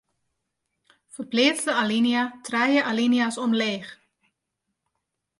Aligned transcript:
Ferpleats 1.17 1.65
de 1.67 1.75
alinea 1.81 2.23
trije 2.47 2.81
alinea's 2.91 3.37
omleech. 3.45 3.87